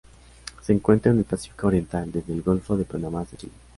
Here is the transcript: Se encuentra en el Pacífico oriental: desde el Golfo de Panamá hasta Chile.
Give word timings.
Se 0.63 0.73
encuentra 0.73 1.11
en 1.11 1.19
el 1.19 1.25
Pacífico 1.25 1.67
oriental: 1.67 2.11
desde 2.11 2.33
el 2.33 2.41
Golfo 2.41 2.75
de 2.75 2.85
Panamá 2.85 3.21
hasta 3.21 3.37
Chile. 3.37 3.53